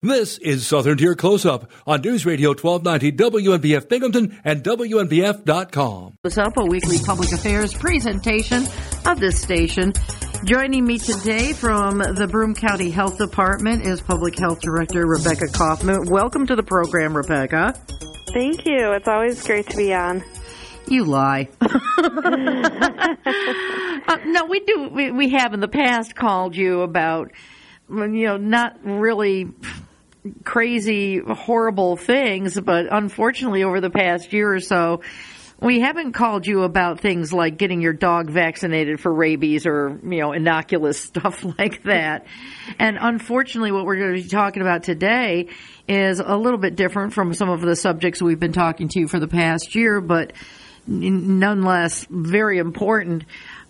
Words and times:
This 0.00 0.38
is 0.38 0.64
Southern 0.64 0.96
Tier 0.96 1.16
Close 1.16 1.44
Up 1.44 1.72
on 1.84 2.02
News 2.02 2.24
Radio 2.24 2.50
1290 2.50 3.10
WNBF 3.18 3.88
Binghamton 3.88 4.40
and 4.44 4.62
WNBF.com. 4.62 6.14
Close 6.22 6.38
Up, 6.38 6.56
a 6.56 6.64
weekly 6.66 6.98
public 7.00 7.32
affairs 7.32 7.74
presentation 7.74 8.64
of 9.06 9.18
this 9.18 9.42
station. 9.42 9.92
Joining 10.44 10.86
me 10.86 10.98
today 10.98 11.52
from 11.52 11.98
the 11.98 12.28
Broome 12.30 12.54
County 12.54 12.92
Health 12.92 13.18
Department 13.18 13.84
is 13.84 14.00
Public 14.00 14.38
Health 14.38 14.60
Director 14.60 15.04
Rebecca 15.04 15.48
Kaufman. 15.48 16.08
Welcome 16.08 16.46
to 16.46 16.54
the 16.54 16.62
program, 16.62 17.16
Rebecca. 17.16 17.74
Thank 18.32 18.66
you. 18.66 18.92
It's 18.92 19.08
always 19.08 19.44
great 19.44 19.68
to 19.70 19.76
be 19.76 19.92
on. 19.92 20.22
You 20.86 21.06
lie. 21.06 21.48
uh, 21.60 21.66
no, 24.26 24.44
we 24.44 24.60
do. 24.60 24.90
We, 24.92 25.10
we 25.10 25.30
have 25.30 25.54
in 25.54 25.58
the 25.58 25.66
past 25.66 26.14
called 26.14 26.54
you 26.54 26.82
about, 26.82 27.32
you 27.90 28.06
know, 28.06 28.36
not 28.36 28.76
really 28.84 29.48
crazy, 30.44 31.18
horrible 31.18 31.96
things, 31.96 32.58
but 32.60 32.86
unfortunately, 32.90 33.64
over 33.64 33.80
the 33.80 33.90
past 33.90 34.32
year 34.32 34.52
or 34.52 34.60
so, 34.60 35.00
we 35.60 35.80
haven't 35.80 36.12
called 36.12 36.46
you 36.46 36.62
about 36.62 37.00
things 37.00 37.32
like 37.32 37.56
getting 37.56 37.80
your 37.80 37.92
dog 37.92 38.30
vaccinated 38.30 39.00
for 39.00 39.12
rabies 39.12 39.66
or, 39.66 39.98
you 40.04 40.20
know, 40.20 40.32
innocuous 40.32 41.00
stuff 41.04 41.44
like 41.58 41.82
that. 41.82 42.26
And 42.78 42.96
unfortunately, 43.00 43.72
what 43.72 43.84
we're 43.84 43.96
going 43.96 44.16
to 44.16 44.22
be 44.22 44.28
talking 44.28 44.62
about 44.62 44.84
today 44.84 45.48
is 45.88 46.20
a 46.20 46.36
little 46.36 46.58
bit 46.58 46.76
different 46.76 47.12
from 47.12 47.34
some 47.34 47.48
of 47.48 47.60
the 47.60 47.74
subjects 47.74 48.22
we've 48.22 48.38
been 48.38 48.52
talking 48.52 48.88
to 48.88 49.00
you 49.00 49.08
for 49.08 49.18
the 49.18 49.28
past 49.28 49.74
year, 49.74 50.00
but 50.00 50.32
nonetheless 50.86 52.06
very 52.08 52.58
important. 52.58 53.24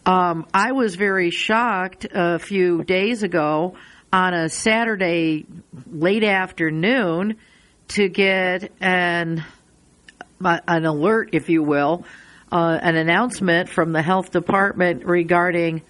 Um, 0.04 0.46
I 0.52 0.72
was 0.72 0.94
very 0.94 1.30
shocked 1.30 2.06
a 2.12 2.38
few 2.38 2.84
days 2.84 3.22
ago 3.22 3.76
on 4.12 4.34
a 4.34 4.48
Saturday 4.48 5.46
late 5.90 6.24
afternoon 6.24 7.36
to 7.88 8.08
get 8.08 8.70
an 8.80 9.44
an 10.40 10.84
alert, 10.84 11.30
if 11.32 11.48
you 11.48 11.62
will, 11.62 12.04
uh, 12.52 12.78
an 12.80 12.96
announcement 12.96 13.68
from 13.68 13.92
the 13.92 14.02
health 14.02 14.30
department 14.30 15.04
regarding 15.04 15.82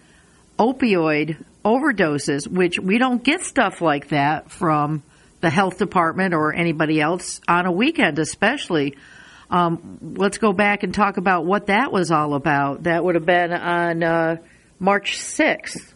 opioid 0.58 1.42
overdoses, 1.64 2.48
which 2.48 2.78
we 2.78 2.98
don't 2.98 3.22
get 3.22 3.42
stuff 3.42 3.80
like 3.80 4.08
that 4.08 4.50
from 4.50 5.02
the 5.40 5.50
health 5.50 5.78
department 5.78 6.34
or 6.34 6.52
anybody 6.52 7.00
else 7.00 7.40
on 7.46 7.66
a 7.66 7.72
weekend, 7.72 8.18
especially. 8.18 8.96
Um, 9.50 9.98
let's 10.16 10.38
go 10.38 10.52
back 10.52 10.82
and 10.82 10.92
talk 10.92 11.16
about 11.16 11.44
what 11.44 11.66
that 11.66 11.92
was 11.92 12.10
all 12.10 12.34
about. 12.34 12.84
That 12.84 13.04
would 13.04 13.14
have 13.14 13.26
been 13.26 13.52
on 13.52 14.02
uh, 14.02 14.36
March 14.78 15.18
6th. 15.18 15.94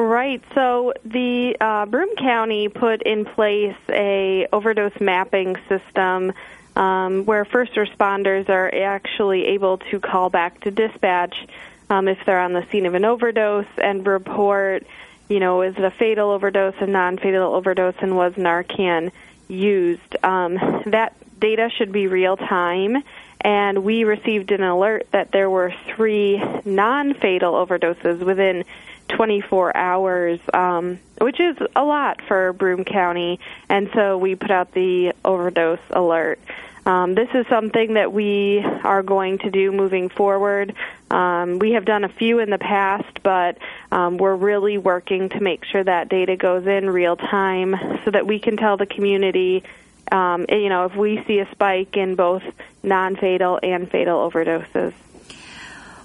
Right. 0.00 0.42
So 0.54 0.94
the 1.04 1.58
uh, 1.60 1.84
Broome 1.84 2.16
County 2.16 2.70
put 2.70 3.02
in 3.02 3.26
place 3.26 3.76
a 3.90 4.46
overdose 4.50 4.98
mapping 4.98 5.56
system 5.68 6.32
um, 6.74 7.26
where 7.26 7.44
first 7.44 7.74
responders 7.74 8.48
are 8.48 8.74
actually 8.74 9.44
able 9.48 9.76
to 9.76 10.00
call 10.00 10.30
back 10.30 10.58
to 10.62 10.70
dispatch 10.70 11.46
um, 11.90 12.08
if 12.08 12.16
they're 12.24 12.40
on 12.40 12.54
the 12.54 12.66
scene 12.72 12.86
of 12.86 12.94
an 12.94 13.04
overdose 13.04 13.66
and 13.76 14.06
report, 14.06 14.86
you 15.28 15.38
know, 15.38 15.60
is 15.60 15.76
it 15.76 15.84
a 15.84 15.90
fatal 15.90 16.30
overdose, 16.30 16.76
a 16.80 16.86
non-fatal 16.86 17.54
overdose, 17.54 17.96
and 18.00 18.16
was 18.16 18.32
Narcan 18.36 19.12
used? 19.48 20.16
Um, 20.24 20.54
that 20.86 21.14
data 21.38 21.68
should 21.76 21.92
be 21.92 22.06
real 22.06 22.38
time 22.38 23.02
and 23.42 23.84
we 23.84 24.04
received 24.04 24.50
an 24.50 24.62
alert 24.62 25.08
that 25.12 25.30
there 25.30 25.50
were 25.50 25.74
three 25.94 26.42
non-fatal 26.64 27.52
overdoses 27.52 28.20
within 28.20 28.64
24 29.10 29.76
hours, 29.76 30.40
um, 30.52 30.98
which 31.20 31.40
is 31.40 31.56
a 31.76 31.84
lot 31.84 32.22
for 32.22 32.52
Broome 32.52 32.84
County, 32.84 33.40
and 33.68 33.90
so 33.94 34.18
we 34.18 34.34
put 34.34 34.50
out 34.50 34.72
the 34.72 35.12
overdose 35.24 35.80
alert. 35.90 36.40
Um, 36.86 37.14
this 37.14 37.28
is 37.34 37.46
something 37.48 37.94
that 37.94 38.12
we 38.12 38.64
are 38.84 39.02
going 39.02 39.38
to 39.38 39.50
do 39.50 39.70
moving 39.70 40.08
forward. 40.08 40.74
Um, 41.10 41.58
we 41.58 41.72
have 41.72 41.84
done 41.84 42.04
a 42.04 42.08
few 42.08 42.38
in 42.38 42.50
the 42.50 42.58
past, 42.58 43.22
but 43.22 43.58
um, 43.92 44.16
we're 44.16 44.34
really 44.34 44.78
working 44.78 45.28
to 45.30 45.40
make 45.40 45.64
sure 45.64 45.84
that 45.84 46.08
data 46.08 46.36
goes 46.36 46.66
in 46.66 46.88
real 46.88 47.16
time 47.16 47.76
so 48.04 48.10
that 48.10 48.26
we 48.26 48.38
can 48.38 48.56
tell 48.56 48.76
the 48.76 48.86
community, 48.86 49.62
um, 50.10 50.46
you 50.48 50.68
know, 50.68 50.86
if 50.86 50.96
we 50.96 51.22
see 51.26 51.40
a 51.40 51.50
spike 51.50 51.96
in 51.96 52.14
both 52.14 52.42
non-fatal 52.82 53.60
and 53.62 53.90
fatal 53.90 54.30
overdoses. 54.30 54.94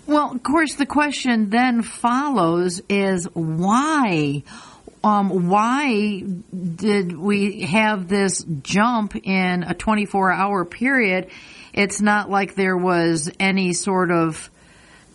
Well, 0.07 0.33
of 0.33 0.43
course, 0.43 0.75
the 0.75 0.85
question 0.85 1.49
then 1.49 1.81
follows 1.81 2.79
is 2.89 3.25
why? 3.33 4.43
Um, 5.03 5.49
why 5.49 6.21
did 6.21 7.17
we 7.17 7.61
have 7.61 8.07
this 8.07 8.45
jump 8.61 9.15
in 9.15 9.63
a 9.63 9.73
24 9.73 10.31
hour 10.31 10.63
period? 10.63 11.29
It's 11.73 12.01
not 12.01 12.29
like 12.29 12.53
there 12.53 12.77
was 12.77 13.31
any 13.39 13.73
sort 13.73 14.11
of 14.11 14.51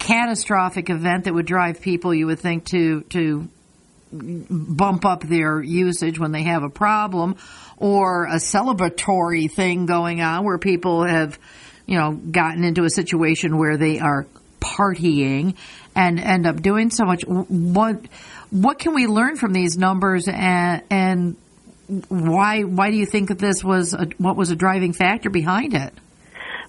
catastrophic 0.00 0.90
event 0.90 1.24
that 1.24 1.34
would 1.34 1.46
drive 1.46 1.80
people, 1.80 2.12
you 2.12 2.26
would 2.26 2.40
think, 2.40 2.64
to, 2.66 3.02
to 3.10 3.48
bump 4.12 5.04
up 5.04 5.22
their 5.22 5.62
usage 5.62 6.18
when 6.18 6.32
they 6.32 6.42
have 6.42 6.64
a 6.64 6.70
problem 6.70 7.36
or 7.76 8.24
a 8.24 8.36
celebratory 8.36 9.48
thing 9.48 9.86
going 9.86 10.20
on 10.20 10.44
where 10.44 10.58
people 10.58 11.04
have, 11.04 11.38
you 11.86 11.96
know, 11.96 12.12
gotten 12.12 12.64
into 12.64 12.82
a 12.82 12.90
situation 12.90 13.56
where 13.56 13.76
they 13.76 14.00
are 14.00 14.26
partying 14.76 15.56
and 15.94 16.20
end 16.20 16.47
up 16.47 16.62
doing 16.62 16.91
so 16.91 17.04
much. 17.04 17.25
What 17.26 18.00
what 18.50 18.78
can 18.78 18.94
we 18.94 19.06
learn 19.06 19.36
from 19.36 19.53
these 19.53 19.76
numbers, 19.76 20.28
and, 20.28 20.82
and 20.91 21.36
why 22.08 22.62
why 22.62 22.91
do 22.91 22.97
you 22.97 23.06
think 23.06 23.28
that 23.28 23.38
this 23.38 23.64
was 23.64 23.94
a, 23.94 24.06
what 24.19 24.36
was 24.36 24.50
a 24.50 24.56
driving 24.56 24.92
factor 24.92 25.30
behind 25.30 25.75
it? 25.75 25.92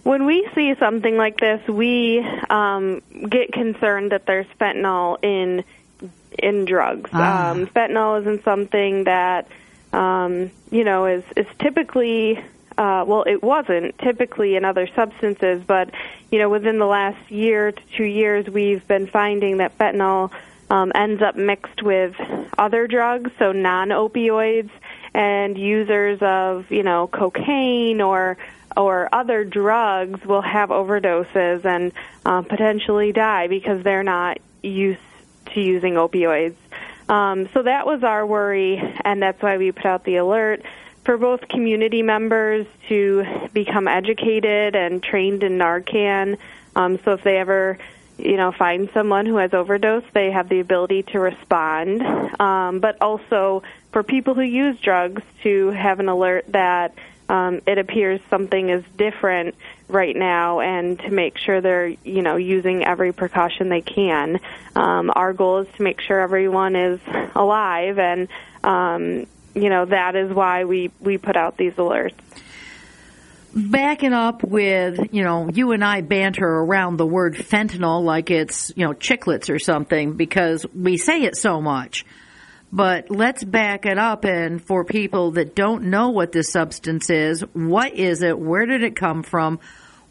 When 0.03 0.25
we 0.25 0.47
see 0.55 0.73
something 0.79 1.15
like 1.15 1.39
this, 1.39 1.61
we 1.67 2.25
um, 2.49 3.01
get 3.29 3.51
concerned 3.53 4.11
that 4.11 4.25
there's 4.25 4.47
fentanyl 4.59 5.17
in 5.23 5.63
in 6.39 6.65
drugs. 6.65 7.09
Ah. 7.13 7.51
Um, 7.51 7.67
fentanyl 7.67 8.21
isn't 8.21 8.43
something 8.43 9.03
that 9.03 9.47
um, 9.93 10.51
you 10.71 10.83
know 10.83 11.05
is 11.05 11.23
is 11.35 11.47
typically 11.59 12.43
uh, 12.81 13.05
well, 13.05 13.21
it 13.27 13.43
wasn't 13.43 13.95
typically 13.99 14.55
in 14.55 14.65
other 14.65 14.87
substances, 14.95 15.61
but 15.67 15.91
you 16.31 16.39
know, 16.39 16.49
within 16.49 16.79
the 16.79 16.87
last 16.87 17.29
year 17.29 17.71
to 17.71 17.81
two 17.95 18.05
years, 18.05 18.47
we've 18.47 18.87
been 18.87 19.05
finding 19.05 19.57
that 19.57 19.77
fentanyl 19.77 20.31
um, 20.71 20.91
ends 20.95 21.21
up 21.21 21.35
mixed 21.35 21.83
with 21.83 22.15
other 22.57 22.87
drugs, 22.87 23.29
so 23.37 23.51
non-opioids, 23.51 24.71
and 25.13 25.59
users 25.59 26.17
of 26.23 26.71
you 26.71 26.81
know 26.81 27.05
cocaine 27.05 28.01
or 28.01 28.39
or 28.75 29.13
other 29.13 29.43
drugs 29.43 30.25
will 30.25 30.41
have 30.41 30.69
overdoses 30.69 31.63
and 31.63 31.91
uh, 32.25 32.41
potentially 32.41 33.11
die 33.11 33.45
because 33.45 33.83
they're 33.83 34.01
not 34.01 34.39
used 34.63 34.99
to 35.53 35.61
using 35.61 35.93
opioids. 35.95 36.55
Um, 37.07 37.47
so 37.53 37.61
that 37.61 37.85
was 37.85 38.03
our 38.03 38.25
worry, 38.25 38.81
and 39.05 39.21
that's 39.21 39.39
why 39.39 39.57
we 39.57 39.71
put 39.71 39.85
out 39.85 40.03
the 40.03 40.15
alert 40.15 40.63
for 41.03 41.17
both 41.17 41.47
community 41.47 42.01
members 42.01 42.67
to 42.87 43.25
become 43.53 43.87
educated 43.87 44.75
and 44.75 45.01
trained 45.01 45.43
in 45.43 45.57
Narcan. 45.57 46.37
Um, 46.75 46.99
so 47.03 47.13
if 47.13 47.23
they 47.23 47.37
ever, 47.37 47.77
you 48.17 48.37
know, 48.37 48.51
find 48.51 48.89
someone 48.93 49.25
who 49.25 49.37
has 49.37 49.53
overdose, 49.53 50.03
they 50.13 50.31
have 50.31 50.49
the 50.49 50.59
ability 50.59 51.03
to 51.03 51.19
respond. 51.19 52.01
Um, 52.39 52.79
but 52.79 53.01
also 53.01 53.63
for 53.91 54.03
people 54.03 54.35
who 54.35 54.41
use 54.41 54.79
drugs 54.79 55.23
to 55.43 55.69
have 55.69 55.99
an 55.99 56.07
alert 56.07 56.45
that 56.49 56.93
um, 57.29 57.61
it 57.65 57.77
appears 57.77 58.19
something 58.29 58.69
is 58.69 58.83
different 58.97 59.55
right 59.87 60.15
now 60.15 60.59
and 60.59 60.99
to 60.99 61.09
make 61.11 61.37
sure 61.37 61.61
they're 61.61 61.87
you 61.87 62.21
know 62.21 62.35
using 62.35 62.83
every 62.83 63.13
precaution 63.13 63.69
they 63.69 63.81
can 63.81 64.39
um, 64.75 65.11
our 65.15 65.31
goal 65.33 65.59
is 65.59 65.67
to 65.77 65.83
make 65.83 66.01
sure 66.01 66.19
everyone 66.19 66.75
is 66.75 66.99
alive 67.35 67.99
and 67.99 68.27
um, 68.63 69.25
you 69.53 69.69
know 69.69 69.85
that 69.85 70.15
is 70.15 70.31
why 70.33 70.65
we 70.65 70.91
we 70.99 71.17
put 71.17 71.35
out 71.35 71.57
these 71.57 71.73
alerts. 71.73 72.15
Backing 73.53 74.13
up 74.13 74.43
with 74.43 75.13
you 75.13 75.23
know 75.23 75.49
you 75.49 75.71
and 75.71 75.83
I 75.83 76.01
banter 76.01 76.47
around 76.47 76.97
the 76.97 77.05
word 77.05 77.35
fentanyl 77.35 78.03
like 78.03 78.31
it's 78.31 78.71
you 78.75 78.85
know 78.85 78.93
chiclets 78.93 79.49
or 79.49 79.59
something 79.59 80.13
because 80.13 80.65
we 80.73 80.97
say 80.97 81.23
it 81.23 81.35
so 81.35 81.61
much. 81.61 82.05
But 82.73 83.11
let's 83.11 83.43
back 83.43 83.85
it 83.85 83.97
up 83.97 84.23
and 84.23 84.63
for 84.63 84.85
people 84.85 85.31
that 85.31 85.55
don't 85.55 85.85
know 85.85 86.11
what 86.11 86.31
this 86.31 86.51
substance 86.51 87.09
is 87.09 87.41
what 87.53 87.93
is 87.93 88.21
it? 88.21 88.39
Where 88.39 88.65
did 88.65 88.83
it 88.83 88.95
come 88.95 89.23
from? 89.23 89.59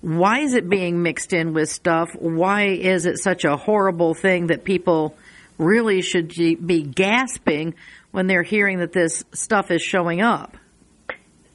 Why 0.03 0.41
is 0.41 0.55
it 0.55 0.69
being 0.69 1.03
mixed 1.03 1.33
in 1.33 1.55
with 1.55 1.71
stuff? 1.71 2.11
Why 2.19 2.69
is 2.69 3.07
it 3.07 3.19
such 3.19 3.45
a 3.45 3.57
horrible 3.57 4.15
thing 4.15 4.49
that 4.49 4.65
people 4.65 5.15
really 5.57 6.01
should 6.01 6.29
be 6.29 6.83
gasping 6.83 7.75
when 8.11 8.27
they're 8.27 8.43
hearing 8.43 8.79
that 8.79 8.93
this 8.93 9.25
stuff 9.33 9.71
is 9.71 9.83
showing 9.83 10.21
up? 10.21 10.57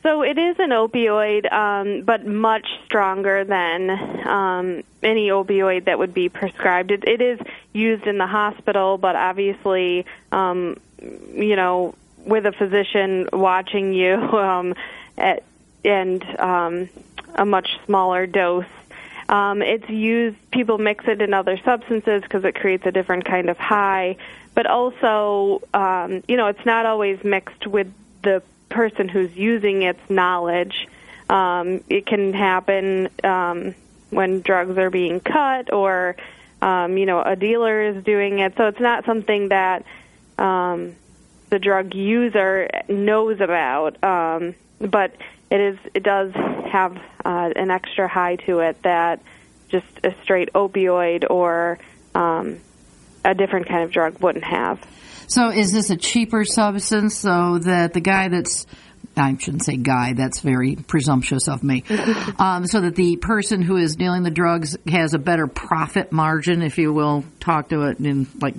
So 0.05 0.21
it 0.21 0.37
is 0.37 0.57
an 0.59 0.69
opioid, 0.69 1.51
um, 1.51 2.03
but 2.03 2.27
much 2.27 2.67
stronger 2.85 3.43
than 3.43 3.89
um, 4.27 4.83
any 5.01 5.29
opioid 5.29 5.85
that 5.85 5.97
would 5.97 6.13
be 6.13 6.29
prescribed. 6.29 6.91
It, 6.91 7.05
it 7.07 7.21
is 7.21 7.39
used 7.73 8.05
in 8.05 8.19
the 8.19 8.27
hospital, 8.27 8.99
but 8.99 9.15
obviously, 9.15 10.05
um, 10.31 10.79
you 11.01 11.55
know, 11.55 11.95
with 12.19 12.45
a 12.45 12.51
physician 12.51 13.29
watching 13.33 13.93
you 13.93 14.13
um, 14.37 14.75
at, 15.17 15.41
and 15.83 16.23
um, 16.39 16.89
a 17.33 17.45
much 17.45 17.79
smaller 17.87 18.27
dose. 18.27 18.65
Um, 19.27 19.63
it's 19.63 19.89
used, 19.89 20.37
people 20.51 20.77
mix 20.77 21.05
it 21.07 21.19
in 21.19 21.33
other 21.33 21.57
substances 21.65 22.21
because 22.21 22.43
it 22.43 22.53
creates 22.53 22.85
a 22.85 22.91
different 22.91 23.25
kind 23.25 23.49
of 23.49 23.57
high, 23.57 24.17
but 24.55 24.65
also, 24.65 25.61
um, 25.73 26.23
you 26.27 26.37
know, 26.37 26.47
it's 26.47 26.65
not 26.65 26.85
always 26.85 27.23
mixed 27.23 27.67
with 27.67 27.91
the 28.23 28.41
person 28.69 29.07
who's 29.07 29.35
using 29.35 29.83
its 29.83 29.99
knowledge. 30.09 30.87
Um, 31.29 31.83
it 31.89 32.05
can 32.05 32.33
happen 32.33 33.09
um, 33.23 33.75
when 34.09 34.41
drugs 34.41 34.77
are 34.77 34.89
being 34.89 35.19
cut 35.19 35.71
or, 35.73 36.15
um, 36.61 36.97
you 36.97 37.05
know, 37.05 37.21
a 37.21 37.35
dealer 37.35 37.81
is 37.81 38.03
doing 38.03 38.39
it. 38.39 38.55
So 38.55 38.67
it's 38.67 38.79
not 38.79 39.05
something 39.05 39.49
that 39.49 39.85
um, 40.37 40.95
the 41.49 41.59
drug 41.59 41.93
user 41.93 42.69
knows 42.87 43.41
about. 43.41 44.01
Um, 44.03 44.55
but 44.79 45.15
it 45.51 45.59
is 45.61 45.77
it 45.93 46.03
does 46.03 46.33
have 46.33 46.97
uh, 47.23 47.51
an 47.55 47.71
extra 47.71 48.07
high 48.07 48.35
to 48.37 48.59
it 48.59 48.81
that 48.83 49.21
just 49.69 49.85
a 50.03 50.13
straight 50.23 50.51
opioid 50.53 51.29
or 51.29 51.79
um, 52.13 52.59
a 53.25 53.33
different 53.33 53.67
kind 53.67 53.83
of 53.83 53.91
drug 53.91 54.19
wouldn't 54.21 54.45
have. 54.45 54.79
So, 55.27 55.49
is 55.49 55.71
this 55.71 55.89
a 55.89 55.97
cheaper 55.97 56.45
substance 56.45 57.17
so 57.17 57.57
that 57.59 57.93
the 57.93 58.01
guy 58.01 58.27
that's 58.27 58.65
I 59.17 59.35
shouldn't 59.37 59.63
say 59.63 59.77
guy, 59.77 60.13
that's 60.13 60.41
very 60.41 60.75
presumptuous 60.75 61.47
of 61.47 61.63
me. 61.63 61.83
um, 62.39 62.67
so 62.67 62.81
that 62.81 62.95
the 62.95 63.15
person 63.17 63.61
who 63.61 63.77
is 63.77 63.95
dealing 63.95 64.23
the 64.23 64.31
drugs 64.31 64.77
has 64.87 65.13
a 65.13 65.19
better 65.19 65.47
profit 65.47 66.11
margin, 66.11 66.61
if 66.61 66.77
you 66.77 66.91
will, 66.91 67.23
talk 67.39 67.69
to 67.69 67.83
it 67.83 67.99
in 67.99 68.27
like 68.41 68.55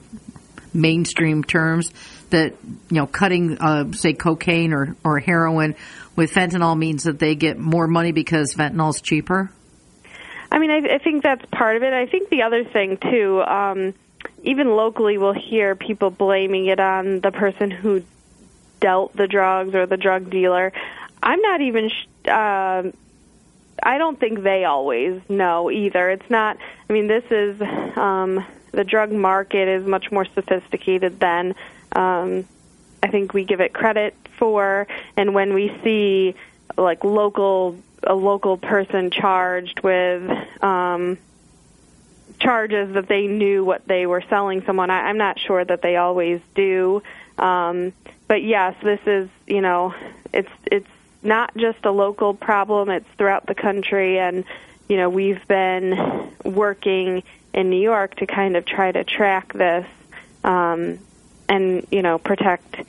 mainstream 0.73 1.45
terms, 1.45 1.91
that, 2.31 2.55
you 2.91 2.97
know, 2.97 3.07
cutting, 3.07 3.59
uh, 3.59 3.93
say, 3.93 4.12
cocaine 4.12 4.73
or, 4.73 4.97
or 5.05 5.19
heroin 5.19 5.75
with 6.17 6.33
fentanyl 6.33 6.77
means 6.77 7.05
that 7.05 7.19
they 7.19 7.35
get 7.35 7.59
more 7.59 7.87
money 7.87 8.12
because 8.12 8.55
fentanyl 8.55 8.91
is 8.91 9.01
cheaper? 9.01 9.51
I 10.51 10.59
mean, 10.59 10.71
I, 10.71 10.95
I 10.95 10.99
think 10.99 11.23
that's 11.23 11.45
part 11.51 11.77
of 11.77 11.83
it. 11.83 11.93
I 11.93 12.07
think 12.07 12.31
the 12.31 12.43
other 12.43 12.65
thing, 12.65 12.99
too, 12.99 13.43
um, 13.43 13.95
even 14.43 14.76
locally, 14.76 15.19
we'll 15.19 15.32
hear 15.32 15.75
people 15.75 16.11
blaming 16.11 16.67
it 16.67 16.81
on 16.81 17.20
the 17.20 17.32
person 17.32 17.70
who 17.70 18.02
dealt 18.81 19.17
the 19.17 19.26
drugs 19.26 19.75
or 19.75 19.87
the 19.87 19.96
drug 19.96 20.31
dealer. 20.31 20.73
I'm 21.23 21.40
not 21.40 21.61
even. 21.61 21.88
Sh- 21.88 22.28
uh, 22.28 22.90
I 23.82 23.99
don't 23.99 24.19
think 24.19 24.43
they 24.43 24.64
always 24.64 25.20
know 25.28 25.70
either. 25.70 26.11
It's 26.11 26.31
not. 26.31 26.58
I 26.88 26.93
mean, 26.93 27.06
this 27.06 27.25
is 27.31 27.61
um, 27.96 28.44
the 28.73 28.84
drug 28.84 29.12
market 29.12 29.69
is 29.69 29.87
much 29.87 30.11
more 30.11 30.25
sophisticated 30.25 31.20
than 31.20 31.55
um, 31.93 32.44
I 33.02 33.08
think 33.08 33.34
we 33.34 33.44
give 33.44 33.61
it 33.61 33.73
credit 33.73 34.14
for. 34.38 34.87
And 35.17 35.34
when 35.34 35.55
we 35.55 35.76
see 35.82 36.34
like 36.76 37.05
local 37.05 37.76
a 38.02 38.14
local 38.14 38.56
person 38.56 39.11
charged 39.11 39.81
with 39.81 40.31
um, 40.62 41.19
charges 42.47 42.95
that 42.95 43.09
they 43.09 43.27
knew 43.27 43.65
what 43.65 43.85
they 43.89 44.07
were 44.07 44.23
selling 44.31 44.63
someone, 44.65 44.89
I, 44.89 45.09
I'm 45.09 45.19
not 45.19 45.37
sure 45.41 45.65
that 45.65 45.83
they 45.83 45.97
always 45.97 46.41
do. 46.55 47.03
Um, 47.39 47.93
but 48.29 48.45
yes, 48.45 48.77
this 48.83 49.01
is 49.05 49.29
you 49.47 49.61
know 49.61 49.95
it's 50.33 50.51
it's 50.65 50.89
not 51.23 51.57
just 51.57 51.85
a 51.85 51.91
local 51.91 52.35
problem; 52.35 52.89
it's 52.89 53.09
throughout 53.19 53.47
the 53.47 53.55
country, 53.57 54.21
and 54.21 54.45
you 54.89 54.97
know 54.97 55.11
we've 55.11 55.47
been 55.49 56.33
working 56.45 57.25
in 57.53 57.69
New 57.71 57.83
York 57.83 58.15
to 58.17 58.27
kind 58.27 58.57
of 58.57 58.65
try 58.65 58.93
to 58.93 59.03
track 59.03 59.53
this 59.53 59.87
um, 60.45 61.01
and 61.49 61.85
you 61.91 62.03
know 62.03 62.17
protect 62.19 62.83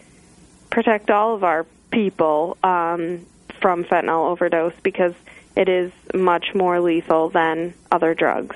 protect 0.69 1.09
all 1.09 1.33
of 1.33 1.43
our 1.43 1.65
people 1.89 2.57
um, 2.63 3.25
from 3.59 3.83
fentanyl 3.85 4.29
overdose 4.29 4.73
because 4.83 5.15
it 5.55 5.67
is 5.67 5.91
much 6.13 6.53
more 6.53 6.79
lethal 6.79 7.29
than 7.29 7.73
other 7.91 8.13
drugs. 8.13 8.55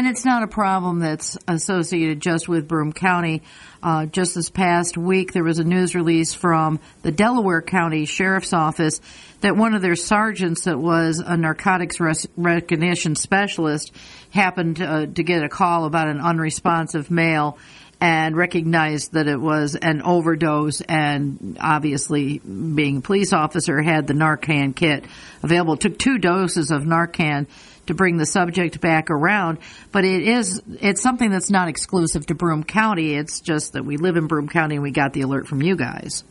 And 0.00 0.08
it's 0.08 0.24
not 0.24 0.42
a 0.42 0.46
problem 0.46 1.00
that's 1.00 1.36
associated 1.46 2.20
just 2.20 2.48
with 2.48 2.66
Broome 2.66 2.94
County. 2.94 3.42
Uh, 3.82 4.06
just 4.06 4.34
this 4.34 4.48
past 4.48 4.96
week, 4.96 5.34
there 5.34 5.44
was 5.44 5.58
a 5.58 5.62
news 5.62 5.94
release 5.94 6.32
from 6.32 6.80
the 7.02 7.12
Delaware 7.12 7.60
County 7.60 8.06
Sheriff's 8.06 8.54
Office 8.54 9.02
that 9.42 9.58
one 9.58 9.74
of 9.74 9.82
their 9.82 9.96
sergeants, 9.96 10.64
that 10.64 10.78
was 10.78 11.18
a 11.18 11.36
narcotics 11.36 12.00
res- 12.00 12.26
recognition 12.38 13.14
specialist, 13.14 13.94
happened 14.30 14.80
uh, 14.80 15.04
to 15.04 15.22
get 15.22 15.42
a 15.42 15.50
call 15.50 15.84
about 15.84 16.08
an 16.08 16.18
unresponsive 16.18 17.10
male 17.10 17.58
and 18.00 18.36
recognized 18.36 19.12
that 19.12 19.26
it 19.26 19.38
was 19.40 19.76
an 19.76 20.02
overdose 20.02 20.80
and 20.80 21.58
obviously 21.60 22.38
being 22.38 22.98
a 22.98 23.00
police 23.00 23.32
officer 23.32 23.82
had 23.82 24.06
the 24.06 24.14
Narcan 24.14 24.74
kit 24.74 25.04
available. 25.42 25.76
Took 25.76 25.98
two 25.98 26.18
doses 26.18 26.70
of 26.70 26.82
Narcan 26.82 27.46
to 27.86 27.94
bring 27.94 28.16
the 28.16 28.26
subject 28.26 28.80
back 28.80 29.10
around. 29.10 29.58
But 29.92 30.04
it 30.04 30.22
is 30.22 30.62
it's 30.80 31.02
something 31.02 31.30
that's 31.30 31.50
not 31.50 31.68
exclusive 31.68 32.26
to 32.26 32.34
Broome 32.34 32.64
County. 32.64 33.14
It's 33.14 33.40
just 33.40 33.74
that 33.74 33.84
we 33.84 33.96
live 33.96 34.16
in 34.16 34.26
Broome 34.26 34.48
County 34.48 34.76
and 34.76 34.82
we 34.82 34.92
got 34.92 35.12
the 35.12 35.22
alert 35.22 35.46
from 35.46 35.60
you 35.60 35.76
guys. 35.76 36.24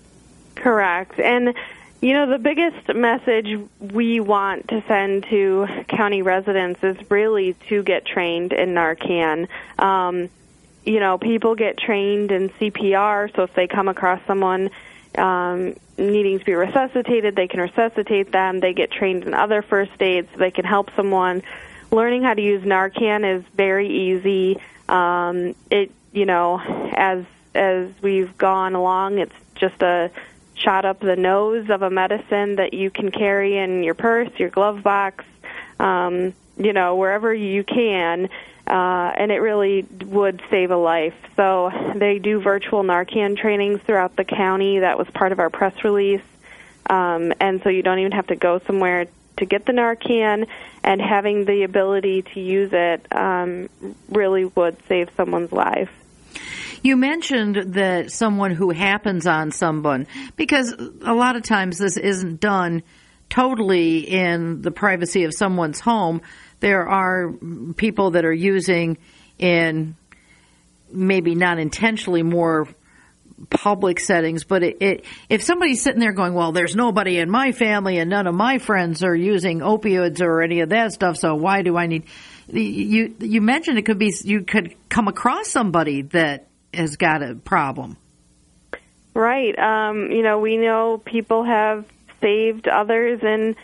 Correct. 0.56 1.20
And 1.20 1.54
you 2.02 2.14
know, 2.14 2.30
the 2.30 2.40
biggest 2.40 2.96
message 2.96 3.60
we 3.80 4.22
want 4.22 4.70
to 4.70 4.82
send 4.88 5.26
to 5.30 5.68
county 5.90 6.22
residents 6.22 6.82
is 6.82 6.98
really 7.12 7.56
to 7.68 7.84
get 7.84 8.06
trained 8.06 8.54
in 8.54 8.70
Narcan. 8.70 9.50
Um, 9.78 10.30
you 10.86 11.00
know, 11.00 11.18
people 11.18 11.56
get 11.56 11.78
trained 11.78 12.32
in 12.32 12.50
CPR, 12.50 13.36
so 13.36 13.44
if 13.44 13.54
they 13.54 13.68
come 13.68 13.88
across 13.88 14.22
someone 14.26 14.70
um, 15.18 15.76
needing 15.98 16.40
to 16.40 16.46
be 16.46 16.54
resuscitated, 16.54 17.36
they 17.36 17.48
can 17.48 17.60
resuscitate 17.60 18.32
them. 18.32 18.60
They 18.60 18.74
get 18.74 18.92
trained 18.92 19.24
in 19.24 19.34
other 19.34 19.62
first 19.62 20.02
aids, 20.02 20.30
so 20.34 20.40
they 20.40 20.52
can 20.52 20.66
help 20.66 20.90
someone. 20.96 21.44
Learning 21.92 22.24
how 22.24 22.34
to 22.34 22.42
use 22.42 22.64
Narcan 22.64 23.38
is 23.38 23.44
very 23.56 23.90
easy. 23.90 24.58
Um, 24.88 25.56
it, 25.70 25.92
you 26.14 26.26
know, 26.26 26.60
as 26.96 27.26
as 27.56 27.90
we've 28.02 28.38
gone 28.38 28.76
along, 28.76 29.18
it's 29.18 29.36
just 29.56 29.82
a 29.82 30.12
shot 30.56 30.86
up 30.86 31.00
the 31.00 31.16
nose 31.16 31.70
of 31.70 31.82
a 31.82 31.90
medicine 31.90 32.58
that 32.58 32.74
you 32.74 32.90
can 32.92 33.12
carry 33.12 33.58
in 33.58 33.84
your 33.84 33.94
purse, 33.94 34.30
your 34.38 34.50
glove 34.50 34.84
box, 34.84 35.26
um, 35.80 36.34
you 36.60 36.74
know, 36.74 36.96
wherever 36.96 37.34
you 37.34 37.64
can 37.64 38.30
uh, 38.70 39.12
and 39.18 39.32
it 39.32 39.40
really 39.40 39.82
would 40.06 40.42
save 40.52 40.70
a 40.70 40.78
life. 40.78 41.16
So 41.36 41.72
they 41.96 42.20
do 42.20 42.40
virtual 42.40 42.84
Narcan 42.84 43.36
trainings 43.36 43.82
throughout 43.82 44.16
the 44.16 44.24
county. 44.24 44.80
That 44.80 44.98
was 44.98 45.08
part 45.10 45.32
of 45.32 45.40
our 45.40 45.50
press 45.50 45.84
release. 45.84 46.22
Um, 46.88 47.34
and 47.40 47.62
so 47.64 47.70
you 47.70 47.82
don't 47.82 48.00
even 48.00 48.12
have 48.12 48.28
to 48.28 48.36
go 48.36 48.60
somewhere 48.60 49.08
to 49.38 49.46
get 49.46 49.66
the 49.66 49.72
Narcan, 49.72 50.48
and 50.84 51.02
having 51.02 51.46
the 51.46 51.64
ability 51.64 52.24
to 52.34 52.42
use 52.42 52.72
it 52.74 53.06
um, 53.16 53.70
really 54.10 54.44
would 54.44 54.76
save 54.88 55.10
someone's 55.16 55.54
life. 55.54 55.90
You 56.84 56.98
mentioned 56.98 57.56
that 57.74 58.12
someone 58.12 58.52
who 58.52 58.72
happens 58.72 59.26
on 59.26 59.52
someone, 59.52 60.08
because 60.36 60.74
a 60.74 61.14
lot 61.14 61.38
of 61.38 61.44
times 61.44 61.78
this 61.78 61.96
isn't 61.96 62.42
done 62.42 62.84
totally 63.30 64.00
in 64.00 64.62
the 64.62 64.72
privacy 64.72 65.24
of 65.24 65.34
someone's 65.34 65.80
home 65.80 66.22
there 66.60 66.88
are 66.88 67.34
people 67.76 68.12
that 68.12 68.26
are 68.26 68.34
using 68.34 68.98
in 69.38 69.96
maybe 70.92 71.36
not 71.36 71.60
intentionally 71.60 72.24
more 72.24 72.68
public 73.50 74.00
settings, 74.00 74.44
but 74.44 74.64
it, 74.64 74.78
it, 74.82 75.06
if 75.30 75.44
somebody's 75.44 75.82
sitting 75.82 76.00
there 76.00 76.12
going, 76.12 76.34
well, 76.34 76.52
there's 76.52 76.76
nobody 76.76 77.20
in 77.20 77.30
my 77.30 77.52
family 77.52 77.98
and 77.98 78.10
none 78.10 78.28
of 78.28 78.36
my 78.36 78.58
friends 78.58 79.04
are 79.04 79.16
using 79.16 79.60
opioids 79.60 80.22
or 80.22 80.42
any 80.42 80.60
of 80.60 80.70
that 80.70 80.92
stuff, 80.92 81.16
so 81.16 81.36
why 81.36 81.62
do 81.62 81.78
I 81.78 81.88
need, 81.88 82.04
you, 82.48 83.16
you 83.20 83.42
mentioned 83.42 83.78
it 83.78 83.84
could 83.84 84.00
be, 84.00 84.14
you 84.24 84.44
could 84.44 84.76
come 84.90 85.08
across 85.08 85.48
somebody 85.48 86.02
that 86.02 86.48
has 86.74 86.98
got 86.98 87.24
a 87.24 87.36
problem. 87.36 87.96
Right. 89.14 89.58
Um, 89.58 90.12
you 90.12 90.22
know, 90.22 90.40
we 90.40 90.58
know 90.58 91.02
people 91.04 91.44
have 91.44 91.86
saved 92.22 92.68
others 92.68 93.22
and 93.24 93.56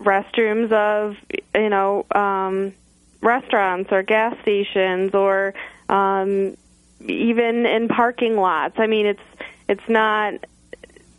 restrooms 0.00 0.72
of 0.72 1.16
you 1.54 1.68
know 1.68 2.06
um, 2.14 2.72
restaurants 3.20 3.90
or 3.92 4.02
gas 4.02 4.36
stations 4.42 5.14
or 5.14 5.54
um, 5.88 6.56
even 7.00 7.66
in 7.66 7.88
parking 7.88 8.36
lots. 8.36 8.78
I 8.78 8.86
mean, 8.86 9.06
it's 9.06 9.20
it's 9.68 9.88
not 9.88 10.34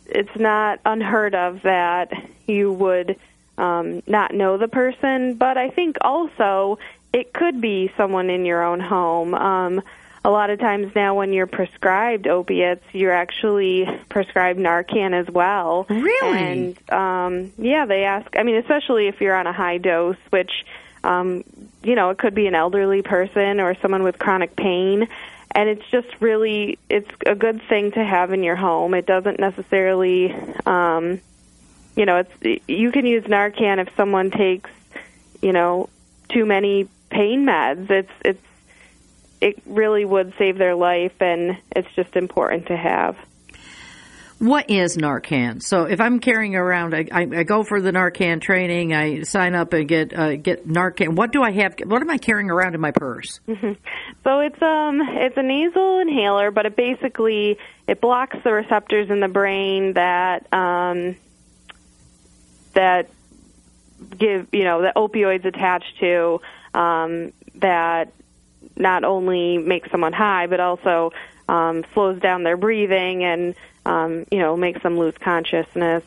it's 0.06 0.36
not 0.36 0.80
unheard 0.84 1.34
of 1.34 1.62
that 1.62 2.12
you 2.46 2.72
would 2.72 3.16
um, 3.56 4.02
not 4.06 4.34
know 4.34 4.58
the 4.58 4.68
person, 4.68 5.34
but 5.34 5.56
I 5.56 5.70
think 5.70 5.96
also 6.00 6.78
it 7.12 7.32
could 7.32 7.60
be 7.60 7.92
someone 7.96 8.28
in 8.28 8.44
your 8.44 8.62
own 8.62 8.80
home. 8.80 9.34
Um, 9.34 9.82
a 10.24 10.30
lot 10.30 10.48
of 10.48 10.58
times 10.58 10.94
now 10.94 11.14
when 11.14 11.32
you're 11.34 11.46
prescribed 11.46 12.26
opiates, 12.26 12.84
you're 12.92 13.12
actually 13.12 13.86
prescribed 14.08 14.58
Narcan 14.58 15.12
as 15.12 15.28
well. 15.32 15.84
Really? 15.90 16.38
And 16.38 16.90
um, 16.92 17.52
yeah, 17.58 17.84
they 17.84 18.04
ask. 18.04 18.34
I 18.36 18.42
mean, 18.42 18.56
especially 18.56 19.06
if 19.06 19.20
you're 19.20 19.36
on 19.36 19.46
a 19.46 19.52
high 19.52 19.78
dose, 19.78 20.16
which 20.30 20.50
um, 21.02 21.44
you 21.82 21.94
know 21.94 22.10
it 22.10 22.18
could 22.18 22.34
be 22.34 22.46
an 22.46 22.54
elderly 22.54 23.02
person 23.02 23.60
or 23.60 23.74
someone 23.82 24.02
with 24.02 24.18
chronic 24.18 24.56
pain. 24.56 25.08
and 25.54 25.68
it's 25.68 25.84
just 25.90 26.08
really 26.20 26.78
it's 26.88 27.10
a 27.26 27.34
good 27.34 27.62
thing 27.68 27.92
to 27.92 28.04
have 28.04 28.32
in 28.32 28.42
your 28.42 28.56
home. 28.56 28.94
It 28.94 29.06
doesn't 29.06 29.38
necessarily, 29.38 30.34
um, 30.66 31.20
you 31.96 32.06
know, 32.06 32.24
it's 32.24 32.62
you 32.66 32.90
can 32.90 33.06
use 33.06 33.24
Narcan 33.24 33.78
if 33.78 33.94
someone 33.96 34.30
takes, 34.30 34.70
you 35.40 35.52
know, 35.52 35.88
too 36.28 36.44
many 36.44 36.88
pain 37.10 37.44
meds. 37.44 37.90
It's 37.90 38.10
it's 38.24 38.42
it 39.44 39.62
really 39.66 40.06
would 40.06 40.32
save 40.38 40.56
their 40.56 40.74
life, 40.74 41.12
and 41.20 41.58
it's 41.76 41.88
just 41.94 42.16
important 42.16 42.68
to 42.68 42.76
have. 42.76 43.14
What 44.38 44.70
is 44.70 44.96
Narcan? 44.96 45.62
So 45.62 45.84
if 45.84 46.00
I'm 46.00 46.18
carrying 46.18 46.56
around, 46.56 46.94
I, 46.94 47.06
I, 47.12 47.20
I 47.22 47.42
go 47.44 47.62
for 47.62 47.80
the 47.80 47.92
Narcan 47.92 48.40
training. 48.40 48.94
I 48.94 49.22
sign 49.22 49.54
up 49.54 49.74
and 49.74 49.86
get 49.86 50.18
uh, 50.18 50.36
get 50.36 50.66
Narcan. 50.66 51.14
What 51.14 51.30
do 51.30 51.42
I 51.42 51.52
have? 51.52 51.74
What 51.84 52.00
am 52.00 52.10
I 52.10 52.16
carrying 52.16 52.50
around 52.50 52.74
in 52.74 52.80
my 52.80 52.90
purse? 52.90 53.40
Mm-hmm. 53.46 53.72
So 54.24 54.40
it's 54.40 54.62
um 54.62 55.02
it's 55.02 55.36
a 55.36 55.42
nasal 55.42 55.98
inhaler, 55.98 56.50
but 56.50 56.64
it 56.64 56.74
basically 56.74 57.58
it 57.86 58.00
blocks 58.00 58.36
the 58.42 58.52
receptors 58.52 59.10
in 59.10 59.20
the 59.20 59.28
brain 59.28 59.92
that 59.92 60.52
um 60.54 61.16
that 62.72 63.10
give 64.18 64.48
you 64.52 64.64
know 64.64 64.80
the 64.80 64.92
opioids 64.96 65.44
attached 65.44 65.98
to 66.00 66.40
um, 66.74 67.32
that 67.56 68.12
not 68.76 69.04
only 69.04 69.58
makes 69.58 69.90
someone 69.90 70.12
high 70.12 70.46
but 70.46 70.60
also 70.60 71.12
um, 71.48 71.84
slows 71.92 72.20
down 72.20 72.42
their 72.42 72.56
breathing 72.56 73.24
and 73.24 73.54
um, 73.86 74.24
you 74.30 74.38
know 74.38 74.56
makes 74.56 74.82
them 74.82 74.98
lose 74.98 75.14
consciousness. 75.18 76.02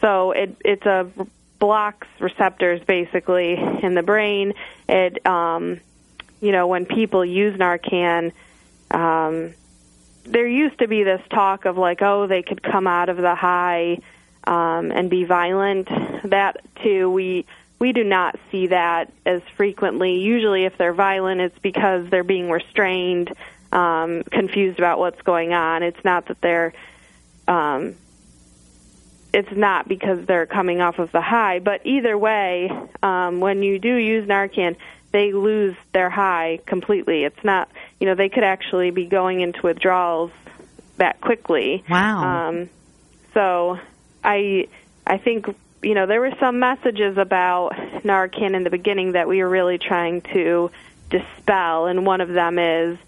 So 0.00 0.32
it 0.32 0.56
it's 0.64 0.86
a 0.86 1.10
blocks 1.58 2.08
receptors 2.18 2.82
basically 2.82 3.54
in 3.54 3.94
the 3.94 4.02
brain. 4.02 4.54
It 4.88 5.24
um, 5.26 5.80
you 6.40 6.52
know 6.52 6.66
when 6.66 6.86
people 6.86 7.24
use 7.24 7.58
Narcan. 7.58 8.32
Um, 8.90 9.54
there 10.26 10.46
used 10.46 10.78
to 10.78 10.88
be 10.88 11.02
this 11.02 11.20
talk 11.30 11.66
of 11.66 11.76
like, 11.76 12.00
oh, 12.00 12.26
they 12.26 12.42
could 12.42 12.62
come 12.62 12.86
out 12.86 13.10
of 13.10 13.18
the 13.18 13.34
high 13.34 13.98
um, 14.46 14.90
and 14.90 15.10
be 15.10 15.24
violent. 15.24 15.88
That 16.24 16.64
too, 16.82 17.10
we 17.10 17.46
we 17.84 17.92
do 17.92 18.02
not 18.02 18.38
see 18.50 18.68
that 18.68 19.12
as 19.26 19.42
frequently. 19.58 20.18
Usually, 20.20 20.64
if 20.64 20.78
they're 20.78 20.94
violent, 20.94 21.42
it's 21.42 21.58
because 21.58 22.08
they're 22.08 22.24
being 22.24 22.50
restrained, 22.50 23.30
um, 23.72 24.22
confused 24.22 24.78
about 24.78 24.98
what's 24.98 25.20
going 25.20 25.52
on. 25.52 25.82
It's 25.82 26.02
not 26.02 26.28
that 26.28 26.40
they're 26.40 26.72
um, 27.46 27.94
it's 29.34 29.52
not 29.54 29.86
because 29.86 30.24
they're 30.24 30.46
coming 30.46 30.80
off 30.80 30.98
of 30.98 31.12
the 31.12 31.20
high. 31.20 31.58
But 31.58 31.82
either 31.84 32.16
way, 32.16 32.70
um, 33.02 33.40
when 33.40 33.62
you 33.62 33.78
do 33.78 33.94
use 33.94 34.26
Narcan, 34.26 34.76
they 35.12 35.34
lose 35.34 35.76
their 35.92 36.08
high 36.08 36.60
completely. 36.64 37.24
It's 37.24 37.44
not, 37.44 37.68
you 38.00 38.06
know, 38.06 38.14
they 38.14 38.30
could 38.30 38.44
actually 38.44 38.92
be 38.92 39.04
going 39.04 39.42
into 39.42 39.60
withdrawals 39.60 40.30
that 40.96 41.20
quickly. 41.20 41.84
Wow. 41.90 42.48
Um, 42.48 42.70
so 43.34 43.78
I, 44.24 44.68
I 45.06 45.18
think, 45.18 45.54
you 45.84 45.94
know, 45.94 46.06
there 46.06 46.20
were 46.20 46.32
some 46.40 46.58
messages 46.58 47.16
about 47.18 47.72
Narcan 48.04 48.54
in 48.56 48.64
the 48.64 48.70
beginning 48.70 49.12
that 49.12 49.28
we 49.28 49.42
were 49.42 49.48
really 49.48 49.78
trying 49.78 50.22
to 50.32 50.70
dispel, 51.10 51.86
and 51.86 52.06
one 52.06 52.20
of 52.20 52.28
them 52.28 52.58
is 52.58 52.98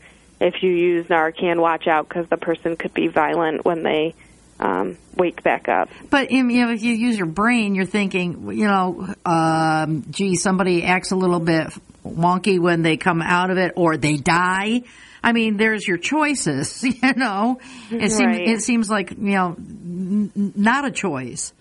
if 0.40 0.62
you 0.62 0.70
use 0.70 1.06
Narcan, 1.06 1.58
watch 1.60 1.86
out 1.86 2.08
because 2.08 2.28
the 2.28 2.36
person 2.36 2.76
could 2.76 2.92
be 2.94 3.08
violent 3.08 3.64
when 3.64 3.82
they 3.82 4.14
um, 4.60 4.96
wake 5.16 5.42
back 5.42 5.68
up. 5.68 5.88
But 6.10 6.30
you 6.30 6.42
know, 6.44 6.70
if 6.70 6.82
you 6.82 6.92
use 6.92 7.16
your 7.16 7.26
brain, 7.26 7.74
you're 7.74 7.86
thinking, 7.86 8.52
you 8.52 8.66
know, 8.66 9.14
um, 9.24 10.04
gee, 10.10 10.36
somebody 10.36 10.84
acts 10.84 11.10
a 11.12 11.16
little 11.16 11.40
bit 11.40 11.68
wonky 12.04 12.58
when 12.60 12.82
they 12.82 12.96
come 12.96 13.22
out 13.22 13.50
of 13.50 13.58
it, 13.58 13.72
or 13.76 13.96
they 13.96 14.16
die. 14.16 14.82
I 15.22 15.32
mean, 15.32 15.56
there's 15.56 15.86
your 15.86 15.98
choices. 15.98 16.84
You 17.02 17.14
know, 17.14 17.58
it 17.90 18.12
seems 18.12 18.20
Right. 18.36 18.48
it 18.48 18.60
seems 18.62 18.90
like 18.90 19.10
you 19.10 19.16
know, 19.34 19.56
n- 19.58 20.52
not 20.54 20.84
a 20.84 20.90
choice. 20.90 21.52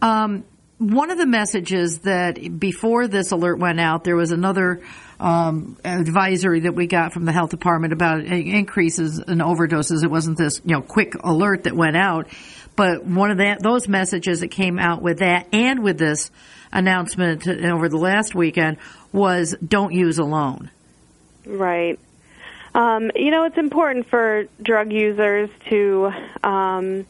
Um, 0.00 0.44
one 0.78 1.10
of 1.10 1.18
the 1.18 1.26
messages 1.26 2.00
that 2.00 2.58
before 2.58 3.06
this 3.06 3.30
alert 3.30 3.58
went 3.58 3.78
out, 3.78 4.02
there 4.02 4.16
was 4.16 4.32
another 4.32 4.82
um, 5.20 5.76
advisory 5.84 6.60
that 6.60 6.74
we 6.74 6.88
got 6.88 7.12
from 7.12 7.24
the 7.24 7.32
health 7.32 7.50
department 7.50 7.92
about 7.92 8.24
increases 8.24 9.20
in 9.20 9.38
overdoses. 9.38 10.02
It 10.02 10.10
wasn't 10.10 10.38
this 10.38 10.60
you 10.64 10.74
know 10.74 10.82
quick 10.82 11.14
alert 11.22 11.64
that 11.64 11.76
went 11.76 11.96
out, 11.96 12.28
but 12.74 13.04
one 13.04 13.30
of 13.30 13.38
that 13.38 13.62
those 13.62 13.86
messages 13.86 14.40
that 14.40 14.48
came 14.48 14.78
out 14.78 15.02
with 15.02 15.20
that 15.20 15.46
and 15.52 15.84
with 15.84 15.98
this 15.98 16.30
announcement 16.72 17.46
over 17.46 17.88
the 17.88 17.98
last 17.98 18.34
weekend 18.34 18.78
was 19.12 19.54
don't 19.66 19.92
use 19.92 20.18
alone. 20.18 20.70
Right. 21.46 21.98
Um, 22.74 23.10
you 23.14 23.30
know, 23.30 23.44
it's 23.44 23.58
important 23.58 24.08
for 24.08 24.46
drug 24.62 24.92
users 24.92 25.50
to 25.68 26.10
um, 26.42 27.06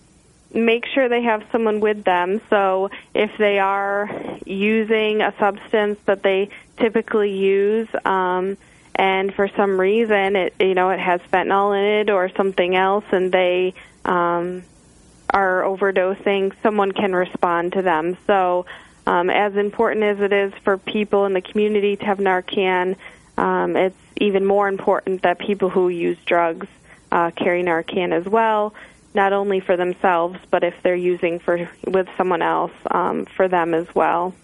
make 0.55 0.87
sure 0.87 1.09
they 1.09 1.23
have 1.23 1.45
someone 1.51 1.81
with 1.81 2.05
them. 2.05 2.41
So 2.51 2.91
if 3.15 3.31
they 3.39 3.59
are 3.59 4.11
using 4.45 5.21
a 5.21 5.35
substance 5.39 5.99
that 6.07 6.23
they 6.23 6.51
typically 6.79 7.33
use, 7.37 7.89
um, 8.05 8.57
and 8.95 9.35
for 9.35 9.49
some 9.57 9.81
reason 9.81 10.37
it 10.37 10.55
you 10.61 10.75
know 10.75 10.91
it 10.91 11.01
has 11.01 11.21
fentanyl 11.33 11.77
in 11.77 12.01
it 12.01 12.11
or 12.11 12.29
something 12.37 12.77
else, 12.77 13.05
and 13.11 13.33
they 13.33 13.75
um, 14.05 14.65
are 15.31 15.63
overdosing, 15.63 16.53
someone 16.63 16.93
can 16.93 17.15
respond 17.15 17.73
to 17.73 17.83
them. 17.83 18.17
So, 18.27 18.67
um, 19.07 19.31
as 19.31 19.57
important 19.57 20.05
as 20.05 20.21
it 20.21 20.33
is 20.33 20.53
for 20.63 20.77
people 20.77 21.25
in 21.25 21.33
the 21.33 21.41
community 21.41 21.97
to 21.97 22.05
have 22.05 22.19
Narcan, 22.19 22.97
um, 23.39 23.77
it's 23.77 23.97
even 24.19 24.45
more 24.45 24.69
important 24.69 25.23
that 25.23 25.39
people 25.39 25.71
who 25.71 25.89
use 25.89 26.19
drugs 26.25 26.67
uh, 27.11 27.31
carry 27.31 27.63
Narcan 27.63 28.13
as 28.13 28.25
well, 28.27 28.75
not 29.15 29.33
only 29.33 29.61
for 29.61 29.77
themselves, 29.77 30.39
but 30.51 30.65
if 30.65 30.75
they're 30.83 30.95
using 30.95 31.39
for 31.39 31.69
with 31.87 32.09
someone 32.17 32.43
else, 32.43 32.73
um, 32.91 33.27
for 33.37 33.49
them 33.49 33.75
as 33.75 33.87
well. 33.95 34.35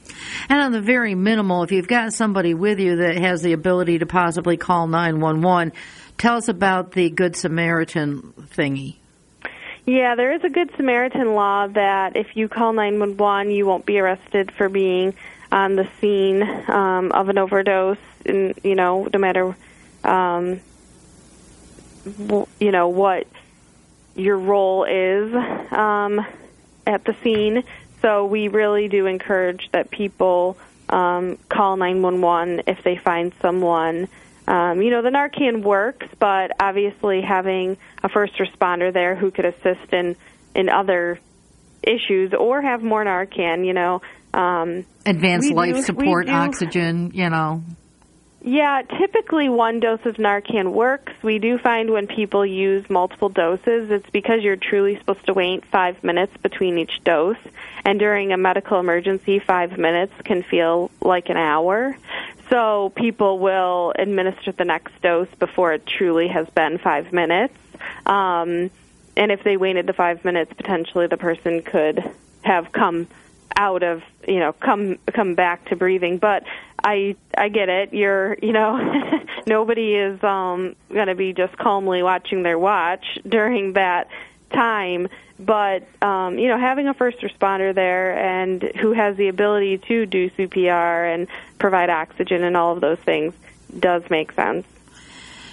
And 0.49 0.61
on 0.61 0.73
the 0.73 0.81
very 0.81 1.15
minimal, 1.15 1.63
if 1.63 1.73
you've 1.73 1.89
got 1.89 2.13
somebody 2.13 2.55
with 2.55 2.79
you 2.79 2.97
that 2.97 3.17
has 3.17 3.43
the 3.43 3.53
ability 3.53 3.99
to 4.01 4.07
possibly 4.07 4.57
call 4.57 4.87
911, 4.87 5.73
tell 6.19 6.37
us 6.37 6.49
about 6.49 6.93
the 6.93 7.09
Good 7.11 7.37
Samaritan 7.37 8.35
thingy. 8.55 8.97
Yeah, 9.87 10.17
there 10.17 10.35
is 10.35 10.45
a 10.45 10.51
Good 10.51 10.71
Samaritan 10.77 11.35
law 11.35 11.67
that 11.69 12.15
if 12.15 12.37
you 12.37 12.49
call 12.49 12.75
911, 12.75 13.51
you 13.51 13.67
won't 13.67 13.87
be 13.87 13.99
arrested 13.99 14.53
for 14.53 14.69
being 14.69 15.15
on 15.51 15.77
the 15.77 15.89
scene 15.99 16.43
um, 16.43 17.11
of 17.13 17.31
an 17.31 17.39
overdose, 17.39 17.97
and 18.27 18.59
you 18.63 18.75
know, 18.75 19.09
no 19.11 19.19
matter, 19.19 19.57
um, 20.05 20.61
you 22.61 22.71
know 22.71 22.89
what 22.89 23.27
your 24.19 24.37
role 24.37 24.85
is 24.85 25.33
um, 25.73 26.25
at 26.87 27.05
the 27.05 27.15
scene. 27.23 27.65
So 28.03 28.27
we 28.27 28.49
really 28.49 28.89
do 28.89 29.07
encourage 29.07 29.69
that 29.73 29.91
people 29.91 30.59
um, 30.89 31.39
call 31.49 31.77
911 31.77 32.63
if 32.67 32.83
they 32.83 32.97
find 32.97 33.33
someone. 33.41 34.09
Um, 34.47 34.81
you 34.81 34.91
know, 34.91 35.03
the 35.03 35.11
Narcan 35.11 35.63
works, 35.63 36.07
but 36.19 36.53
obviously 36.59 37.21
having 37.21 37.77
a 38.03 38.09
first 38.09 38.35
responder 38.39 38.93
there 38.93 39.15
who 39.15 39.31
could 39.31 39.45
assist 39.45 39.93
in 39.93 40.17
in 40.55 40.69
other 40.69 41.21
issues 41.83 42.33
or 42.35 42.61
have 42.61 42.83
more 42.83 43.05
Narcan, 43.05 43.67
you 43.67 43.75
know. 43.75 44.01
Um, 44.33 44.85
Advanced 45.07 45.53
life 45.53 45.77
do- 45.77 45.83
support, 45.83 46.29
oxygen, 46.29 47.13
you 47.15 47.29
know. 47.31 47.63
Yeah, 48.41 48.83
typically 48.83 49.49
one 49.49 49.81
dose 49.81 50.05
of 50.05 50.15
Narcan 50.17 50.73
works. 50.73 51.13
We 51.23 51.41
do 51.41 51.59
find 51.59 51.91
when 51.91 52.07
people 52.07 52.47
use 52.47 52.89
multiple 52.89 53.29
doses, 53.29 53.91
it's 53.91 54.09
because 54.11 54.43
you're 54.43 54.57
truly 54.57 54.97
supposed 54.99 55.27
to 55.27 55.35
wait 55.35 55.65
five 55.67 56.03
minutes 56.05 56.37
between 56.37 56.79
each 56.79 57.03
dose. 57.03 57.37
And 57.85 57.99
during 57.99 58.33
a 58.33 58.37
medical 58.37 58.79
emergency, 58.79 59.41
five 59.41 59.77
minutes 59.77 60.13
can 60.25 60.45
feel 60.45 60.91
like 61.01 61.31
an 61.31 61.37
hour. 61.37 61.97
So 62.49 62.93
people 62.95 63.41
will 63.41 63.93
administer 63.99 64.53
the 64.53 64.65
next 64.65 65.01
dose 65.03 65.29
before 65.39 65.73
it 65.73 65.85
truly 65.85 66.29
has 66.29 66.49
been 66.51 66.79
five 66.79 67.13
minutes. 67.13 67.55
Um, 68.07 68.71
and 69.17 69.33
if 69.33 69.43
they 69.43 69.57
waited 69.57 69.87
the 69.87 69.93
five 69.93 70.25
minutes, 70.25 70.53
potentially 70.53 71.09
the 71.09 71.17
person 71.17 71.63
could 71.63 72.09
have 72.43 72.71
come 72.71 73.09
out 73.57 73.83
of 73.83 74.03
you 74.27 74.39
know 74.39 74.53
come 74.53 74.99
come 75.13 75.35
back 75.35 75.65
to 75.69 75.75
breathing 75.75 76.19
but 76.19 76.45
i 76.89 77.17
i 77.37 77.49
get 77.49 77.69
it. 77.69 77.93
You're 77.93 78.37
you 78.43 78.53
know 78.53 78.79
nobody 79.47 79.95
is 79.95 80.23
um 80.25 80.75
going 80.93 81.09
to 81.09 81.15
be 81.15 81.33
just 81.33 81.57
calmly 81.57 82.03
watching 82.03 82.43
their 82.43 82.59
watch 82.59 83.19
during 83.29 83.75
that 83.75 84.09
time. 84.53 85.09
But 85.39 85.87
um 86.03 86.39
you 86.39 86.49
know 86.49 86.59
having 86.59 86.89
a 86.89 86.95
first 86.95 87.19
responder 87.19 87.75
there 87.75 88.19
and 88.19 88.63
who 88.63 88.93
has 88.93 89.17
the 89.17 89.29
ability 89.29 89.79
to 89.79 90.07
do 90.07 90.31
CPR 90.31 91.15
and 91.15 91.29
provide 91.59 91.91
oxygen 91.91 92.43
and 92.43 92.57
all 92.57 92.73
of 92.73 92.81
those 92.81 92.99
things 92.99 93.35
does 93.79 94.03
make 94.09 94.33
sense 94.33 94.67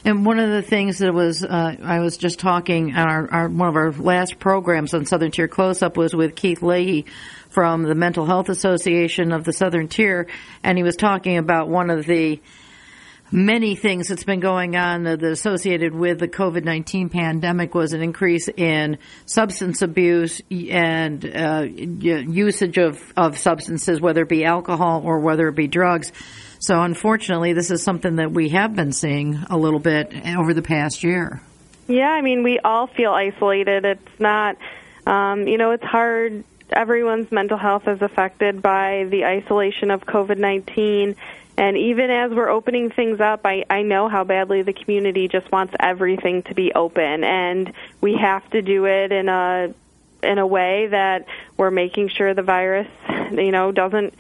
And 0.05 0.23
one 0.23 0.37
of 0.37 0.51
the 0.51 0.61
things 0.61 0.99
that 0.99 1.15
was, 1.15 1.43
uh, 1.43 1.77
I 1.81 1.99
was 1.99 2.17
just 2.17 2.37
talking 2.37 2.93
on 2.93 3.09
our, 3.09 3.31
our, 3.31 3.49
one 3.49 3.69
of 3.69 3.75
our 3.75 3.91
last 3.91 4.37
programs 4.37 4.93
on 4.93 5.07
Southern 5.07 5.31
Tier 5.31 5.47
Close 5.47 5.81
Up 5.81 5.97
was 5.97 6.13
with 6.13 6.35
Keith 6.35 6.61
Leahy 6.61 7.07
from 7.49 7.81
the 7.81 7.95
Mental 7.95 8.23
Health 8.27 8.49
Association 8.49 9.31
of 9.31 9.45
the 9.45 9.51
Southern 9.51 9.87
Tier, 9.87 10.27
and 10.63 10.77
he 10.77 10.83
was 10.83 10.95
talking 10.95 11.37
about 11.37 11.69
one 11.69 11.89
of 11.89 12.05
the 12.05 12.39
many 13.35 13.75
things 13.75 14.07
that's 14.07 14.23
been 14.23 14.39
going 14.39 14.77
on 14.77 15.03
that 15.03 15.21
associated 15.21 15.93
with 15.93 16.19
the 16.19 16.27
COVID 16.27 16.63
19 16.63 17.09
pandemic 17.09 17.75
was 17.75 17.91
an 17.91 18.01
increase 18.01 18.47
in 18.47 18.97
substance 19.25 19.81
abuse 19.81 20.41
and 20.49 21.23
uh, 21.25 21.65
usage 21.67 22.77
of, 22.77 22.97
of 23.17 23.37
substances, 23.37 23.99
whether 23.99 24.21
it 24.21 24.29
be 24.29 24.45
alcohol 24.45 25.01
or 25.03 25.19
whether 25.19 25.49
it 25.49 25.55
be 25.55 25.67
drugs. 25.67 26.13
So, 26.59 26.81
unfortunately, 26.81 27.51
this 27.51 27.71
is 27.71 27.83
something 27.83 28.15
that 28.15 28.31
we 28.31 28.49
have 28.49 28.73
been 28.73 28.93
seeing 28.93 29.35
a 29.49 29.57
little 29.57 29.81
bit 29.81 30.13
over 30.25 30.53
the 30.53 30.61
past 30.61 31.03
year. 31.03 31.41
Yeah, 31.87 32.09
I 32.09 32.21
mean, 32.21 32.41
we 32.41 32.59
all 32.59 32.87
feel 32.87 33.11
isolated. 33.11 33.85
It's 33.85 34.19
not, 34.19 34.57
um, 35.05 35.45
you 35.45 35.57
know, 35.57 35.71
it's 35.71 35.83
hard. 35.83 36.45
Everyone's 36.71 37.31
mental 37.31 37.57
health 37.57 37.87
is 37.87 38.01
affected 38.01 38.61
by 38.61 39.05
the 39.09 39.25
isolation 39.25 39.91
of 39.91 40.05
COVID 40.05 40.37
19 40.37 41.15
and 41.57 41.77
even 41.77 42.09
as 42.09 42.31
we're 42.31 42.49
opening 42.49 42.89
things 42.89 43.21
up, 43.21 43.41
I, 43.45 43.63
I 43.69 43.83
know 43.83 44.09
how 44.09 44.25
badly 44.25 44.61
the 44.61 44.73
community 44.73 45.27
just 45.27 45.49
wants 45.51 45.73
everything 45.79 46.43
to 46.43 46.53
be 46.53 46.73
open, 46.73 47.23
and 47.23 47.71
we 48.01 48.17
have 48.21 48.49
to 48.51 48.61
do 48.61 48.85
it 48.85 49.11
in 49.11 49.29
a 49.29 49.73
in 50.21 50.37
a 50.37 50.47
way 50.47 50.87
that 50.87 51.27
we're 51.55 51.71
making 51.71 52.09
sure 52.09 52.33
the 52.33 52.41
virus, 52.41 52.87
you 53.31 53.51
know, 53.51 53.71
doesn't 53.71 54.15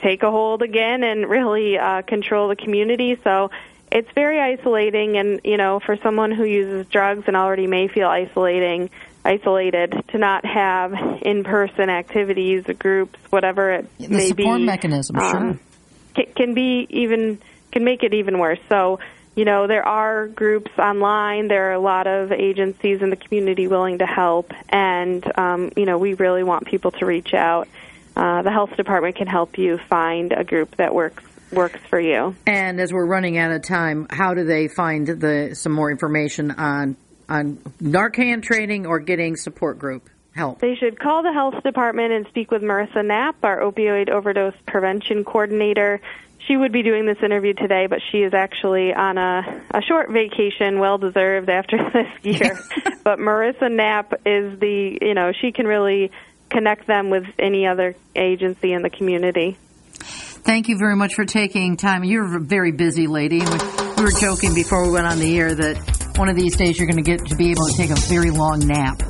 take 0.00 0.22
a 0.22 0.30
hold 0.30 0.62
again 0.62 1.02
and 1.02 1.28
really 1.28 1.76
uh, 1.76 2.02
control 2.02 2.48
the 2.48 2.56
community. 2.56 3.18
So 3.24 3.50
it's 3.92 4.10
very 4.14 4.40
isolating, 4.40 5.18
and 5.18 5.40
you 5.44 5.58
know, 5.58 5.80
for 5.80 5.96
someone 5.98 6.30
who 6.30 6.44
uses 6.44 6.86
drugs 6.86 7.24
and 7.26 7.36
already 7.36 7.66
may 7.66 7.88
feel 7.88 8.08
isolating, 8.08 8.88
isolated, 9.22 9.92
to 10.08 10.18
not 10.18 10.46
have 10.46 10.94
in-person 11.20 11.90
activities, 11.90 12.64
groups, 12.78 13.18
whatever 13.28 13.70
it 13.70 13.90
the 13.98 14.08
may 14.08 14.32
be, 14.32 14.44
support 14.44 14.62
mechanism, 14.62 15.16
um, 15.16 15.30
sure 15.30 15.67
can 16.14 16.54
be 16.54 16.86
even 16.90 17.38
can 17.72 17.84
make 17.84 18.02
it 18.02 18.14
even 18.14 18.38
worse. 18.38 18.58
So, 18.68 18.98
you 19.34 19.44
know, 19.44 19.66
there 19.66 19.86
are 19.86 20.26
groups 20.28 20.70
online. 20.78 21.48
There 21.48 21.70
are 21.70 21.74
a 21.74 21.80
lot 21.80 22.06
of 22.06 22.32
agencies 22.32 23.02
in 23.02 23.10
the 23.10 23.16
community 23.16 23.68
willing 23.68 23.98
to 23.98 24.06
help, 24.06 24.52
and 24.68 25.24
um, 25.38 25.72
you 25.76 25.86
know, 25.86 25.98
we 25.98 26.14
really 26.14 26.42
want 26.42 26.66
people 26.66 26.90
to 26.92 27.06
reach 27.06 27.34
out. 27.34 27.68
Uh, 28.16 28.42
the 28.42 28.50
health 28.50 28.76
department 28.76 29.14
can 29.14 29.28
help 29.28 29.58
you 29.58 29.78
find 29.78 30.32
a 30.32 30.42
group 30.42 30.76
that 30.76 30.94
works 30.94 31.22
works 31.52 31.80
for 31.88 32.00
you. 32.00 32.34
And 32.46 32.80
as 32.80 32.92
we're 32.92 33.06
running 33.06 33.38
out 33.38 33.52
of 33.52 33.62
time, 33.62 34.06
how 34.10 34.34
do 34.34 34.44
they 34.44 34.68
find 34.68 35.06
the 35.06 35.54
some 35.54 35.72
more 35.72 35.90
information 35.90 36.50
on 36.50 36.96
on 37.28 37.56
Narcan 37.82 38.42
training 38.42 38.86
or 38.86 38.98
getting 38.98 39.36
support 39.36 39.78
group? 39.78 40.08
Help. 40.38 40.60
They 40.60 40.76
should 40.76 41.00
call 41.00 41.24
the 41.24 41.32
health 41.32 41.64
department 41.64 42.12
and 42.12 42.26
speak 42.28 42.52
with 42.52 42.62
Marissa 42.62 43.04
Knapp, 43.04 43.42
our 43.42 43.58
opioid 43.58 44.08
overdose 44.08 44.54
prevention 44.68 45.24
coordinator. 45.24 46.00
She 46.46 46.56
would 46.56 46.70
be 46.70 46.84
doing 46.84 47.06
this 47.06 47.18
interview 47.24 47.54
today, 47.54 47.88
but 47.88 47.98
she 48.12 48.18
is 48.18 48.32
actually 48.32 48.94
on 48.94 49.18
a, 49.18 49.62
a 49.72 49.82
short 49.82 50.10
vacation, 50.10 50.78
well 50.78 50.96
deserved 50.96 51.50
after 51.50 51.76
this 51.92 52.40
year. 52.40 52.56
but 53.04 53.18
Marissa 53.18 53.68
Knapp 53.68 54.12
is 54.24 54.60
the, 54.60 54.98
you 55.02 55.14
know, 55.14 55.32
she 55.32 55.50
can 55.50 55.66
really 55.66 56.12
connect 56.48 56.86
them 56.86 57.10
with 57.10 57.24
any 57.36 57.66
other 57.66 57.96
agency 58.14 58.72
in 58.72 58.82
the 58.82 58.90
community. 58.90 59.58
Thank 59.98 60.68
you 60.68 60.78
very 60.78 60.94
much 60.94 61.14
for 61.14 61.24
taking 61.24 61.76
time. 61.76 62.04
You're 62.04 62.36
a 62.36 62.40
very 62.40 62.70
busy 62.70 63.08
lady. 63.08 63.40
We 63.40 64.04
were 64.04 64.12
joking 64.12 64.54
before 64.54 64.84
we 64.84 64.92
went 64.92 65.08
on 65.08 65.18
the 65.18 65.36
air 65.36 65.52
that 65.52 65.97
one 66.18 66.28
of 66.28 66.36
these 66.36 66.56
days 66.56 66.78
you're 66.78 66.88
going 66.88 67.02
to 67.02 67.08
get 67.08 67.24
to 67.26 67.36
be 67.36 67.50
able 67.50 67.64
to 67.66 67.76
take 67.76 67.90
a 67.90 67.94
very 67.94 68.30
long 68.30 68.58
nap. 68.66 69.00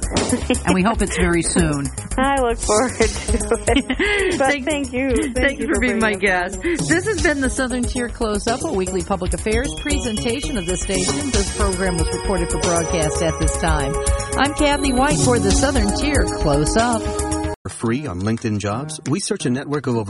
and 0.67 0.75
we 0.75 0.83
hope 0.83 1.01
it's 1.01 1.17
very 1.17 1.43
soon. 1.43 1.87
I 2.19 2.41
look 2.41 2.59
forward 2.59 2.93
to 2.93 3.05
it. 3.05 3.49
But 4.39 4.49
thank, 4.51 4.65
thank 4.67 4.93
you. 4.93 5.11
Thank, 5.17 5.37
thank 5.37 5.61
you 5.61 5.67
for, 5.69 5.75
for 5.75 5.81
being 5.81 5.99
my 5.99 6.15
guest. 6.15 6.61
This 6.61 7.07
has 7.07 7.23
been 7.23 7.41
the 7.41 7.49
Southern 7.49 7.83
Tier 7.83 8.09
Close 8.09 8.47
Up, 8.47 8.63
a 8.63 8.73
weekly 8.73 9.03
public 9.03 9.33
affairs 9.33 9.73
presentation 9.81 10.59
of 10.59 10.67
the 10.67 10.77
station. 10.77 11.31
This 11.31 11.57
program 11.57 11.97
was 11.97 12.09
recorded 12.13 12.51
for 12.51 12.61
broadcast 12.61 13.23
at 13.23 13.39
this 13.41 13.57
time. 13.59 13.95
I'm 14.37 14.55
Kathy 14.55 14.93
Whyte 14.93 15.19
for 15.19 15.39
the 15.39 15.51
Southern 15.51 15.97
Tier 15.97 16.25
Close 16.25 16.77
Up. 16.77 17.03
Free 17.69 18.07
on 18.07 18.21
LinkedIn 18.21 18.59
Jobs, 18.59 19.01
we 19.11 19.21
search 19.21 19.45
a 19.47 19.51
network 19.51 19.87
of 19.87 19.97
over 19.97 20.07